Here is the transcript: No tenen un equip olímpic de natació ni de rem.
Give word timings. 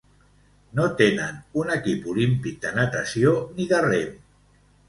No 0.79 0.85
tenen 1.01 1.37
un 1.63 1.69
equip 1.75 2.09
olímpic 2.13 2.57
de 2.67 2.75
natació 2.81 3.37
ni 3.59 3.69
de 3.75 3.83
rem. 3.91 4.21